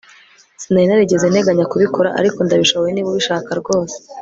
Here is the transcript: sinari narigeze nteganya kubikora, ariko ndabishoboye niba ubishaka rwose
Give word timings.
sinari 0.61 0.87
narigeze 0.89 1.25
nteganya 1.27 1.69
kubikora, 1.71 2.09
ariko 2.19 2.37
ndabishoboye 2.41 2.91
niba 2.91 3.09
ubishaka 3.11 3.51
rwose 3.61 3.97